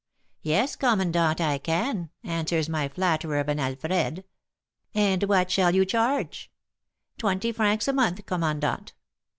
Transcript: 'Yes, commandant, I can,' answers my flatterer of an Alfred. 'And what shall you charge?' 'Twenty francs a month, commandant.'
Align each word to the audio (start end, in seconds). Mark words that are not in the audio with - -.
'Yes, 0.41 0.75
commandant, 0.75 1.39
I 1.39 1.59
can,' 1.59 2.09
answers 2.23 2.67
my 2.67 2.87
flatterer 2.87 3.37
of 3.37 3.47
an 3.49 3.59
Alfred. 3.59 4.23
'And 4.95 5.23
what 5.25 5.51
shall 5.51 5.75
you 5.75 5.85
charge?' 5.85 6.49
'Twenty 7.19 7.51
francs 7.51 7.87
a 7.87 7.93
month, 7.93 8.25
commandant.' 8.25 8.95